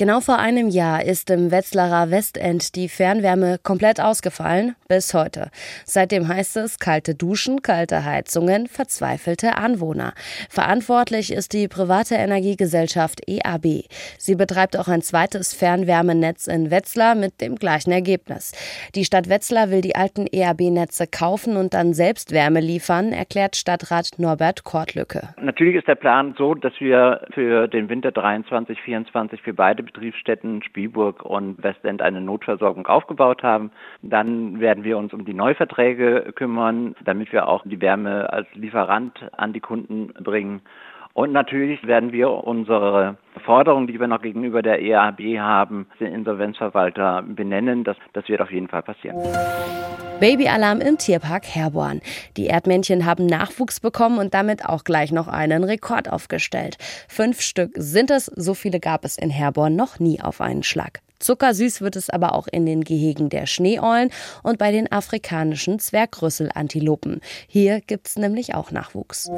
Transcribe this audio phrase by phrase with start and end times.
[0.00, 5.50] Genau vor einem Jahr ist im Wetzlarer Westend die Fernwärme komplett ausgefallen, bis heute.
[5.84, 10.14] Seitdem heißt es kalte Duschen, kalte Heizungen, verzweifelte Anwohner.
[10.48, 13.84] Verantwortlich ist die private Energiegesellschaft EAB.
[14.16, 18.52] Sie betreibt auch ein zweites Fernwärmenetz in Wetzlar mit dem gleichen Ergebnis.
[18.94, 24.12] Die Stadt Wetzlar will die alten EAB-Netze kaufen und dann selbst Wärme liefern, erklärt Stadtrat
[24.16, 25.34] Norbert Kortlücke.
[25.42, 30.62] Natürlich ist der Plan so, dass wir für den Winter 23, 24 für beide Betriebsstätten
[30.62, 33.70] Spielburg und Westend eine Notversorgung aufgebaut haben.
[34.02, 39.28] Dann werden wir uns um die Neuverträge kümmern, damit wir auch die Wärme als Lieferant
[39.36, 40.62] an die Kunden bringen.
[41.20, 47.22] Und natürlich werden wir unsere Forderungen, die wir noch gegenüber der EAB haben, den Insolvenzverwalter
[47.22, 47.84] benennen.
[47.84, 49.18] Das, das wird auf jeden Fall passieren.
[50.18, 52.00] Babyalarm im Tierpark Herborn.
[52.38, 56.78] Die Erdmännchen haben Nachwuchs bekommen und damit auch gleich noch einen Rekord aufgestellt.
[57.06, 61.00] Fünf Stück sind es, so viele gab es in Herborn noch nie auf einen Schlag.
[61.20, 64.10] Zuckersüß wird es aber auch in den Gehegen der Schneeeulen
[64.42, 67.20] und bei den afrikanischen Zwergrüsselantilopen.
[67.46, 69.30] Hier gibt's nämlich auch Nachwuchs.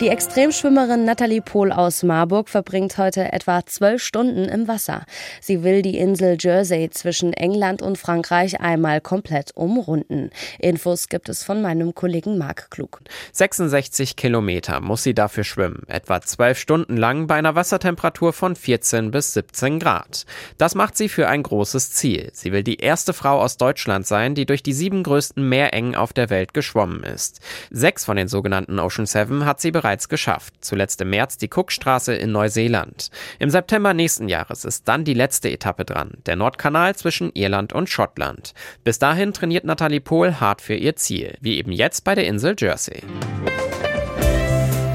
[0.00, 5.06] Die Extremschwimmerin Nathalie Pohl aus Marburg verbringt heute etwa zwölf Stunden im Wasser.
[5.40, 10.28] Sie will die Insel Jersey zwischen England und Frankreich einmal komplett umrunden.
[10.58, 13.00] Infos gibt es von meinem Kollegen Marc Klug.
[13.32, 19.10] 66 Kilometer muss sie dafür schwimmen, etwa zwölf Stunden lang bei einer Wassertemperatur von 14
[19.10, 20.26] bis 17 Grad.
[20.58, 22.30] Das macht sie für ein großes Ziel.
[22.32, 26.12] Sie will die erste Frau aus Deutschland sein, die durch die sieben größten Meerengen auf
[26.12, 27.40] der Welt geschwommen ist.
[27.70, 30.54] Sechs von den sogenannten Ocean Seven hat sie bereits geschafft.
[30.60, 33.10] Zuletzt im März die Cookstraße in Neuseeland.
[33.38, 37.88] Im September nächsten Jahres ist dann die letzte Etappe dran, der Nordkanal zwischen Irland und
[37.88, 38.54] Schottland.
[38.84, 42.56] Bis dahin trainiert Nathalie Pohl hart für ihr Ziel, wie eben jetzt bei der Insel
[42.58, 43.02] Jersey.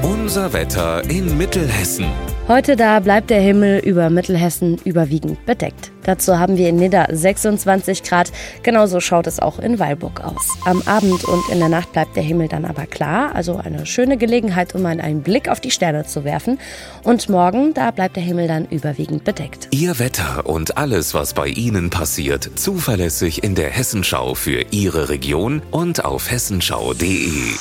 [0.02, 2.06] Unser Wetter in Mittelhessen.
[2.48, 5.92] Heute da bleibt der Himmel über Mittelhessen überwiegend bedeckt.
[6.02, 8.32] Dazu haben wir in Nidda 26 Grad.
[8.64, 10.48] Genauso schaut es auch in Weilburg aus.
[10.64, 13.32] Am Abend und in der Nacht bleibt der Himmel dann aber klar.
[13.36, 16.58] Also eine schöne Gelegenheit, um einen Blick auf die Sterne zu werfen.
[17.04, 19.68] Und morgen, da bleibt der Himmel dann überwiegend bedeckt.
[19.70, 25.62] Ihr Wetter und alles, was bei Ihnen passiert, zuverlässig in der Hessenschau für Ihre Region
[25.70, 27.54] und auf hessenschau.de.